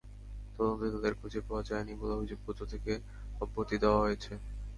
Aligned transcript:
তদন্তে 0.55 0.87
তাদের 0.93 1.13
খুঁজে 1.19 1.39
পাওয়া 1.47 1.63
যায়নি 1.69 1.93
বলে 1.99 2.13
অভিযোগপত্র 2.15 2.61
থেকে 2.73 2.91
অব্যাহতি 3.41 3.75
দেওয়া 3.83 3.99
হয়েছে। 4.05 4.31